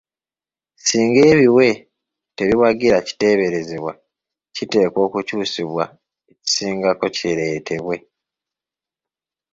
[0.85, 1.67] Singa ebiwe
[2.37, 3.91] tebiwagira kiteeberezebwa,
[4.55, 5.83] kiteekwa okukyusibwa
[6.31, 7.95] ekisingako kireetebwe.